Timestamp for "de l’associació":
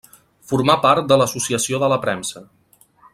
1.11-1.83